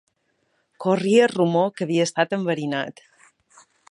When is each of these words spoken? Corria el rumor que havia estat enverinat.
Corria 0.85 1.27
el 1.27 1.33
rumor 1.33 1.69
que 1.77 1.85
havia 1.87 2.07
estat 2.11 2.35
enverinat. 2.39 3.07